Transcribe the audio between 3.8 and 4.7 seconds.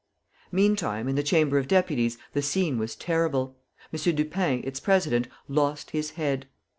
M. Dupin,